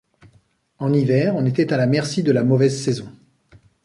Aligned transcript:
En 0.79 0.93
hiver, 0.95 1.35
on 1.35 1.45
était 1.45 1.71
à 1.73 1.77
la 1.77 1.85
merci 1.85 2.23
de 2.23 2.31
la 2.31 2.43
mauvaise 2.43 2.75
saison. 2.83 3.13